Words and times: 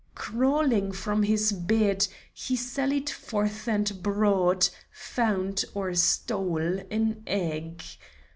Crawling 0.15 0.91
from 0.91 1.21
his 1.21 1.51
bed, 1.51 2.07
he 2.33 2.55
sallied 2.55 3.07
forth 3.07 3.67
and 3.67 4.01
bought, 4.01 4.71
found, 4.91 5.63
or 5.75 5.93
stole 5.93 6.79
an 6.89 7.21
egg. 7.27 7.83